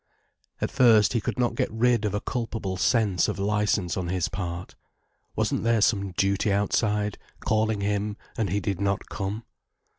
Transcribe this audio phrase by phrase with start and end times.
[0.59, 4.29] At first, he could not get rid of a culpable sense of licence on his
[4.29, 4.73] part.
[5.35, 9.43] Wasn't there some duty outside, calling him and he did not come?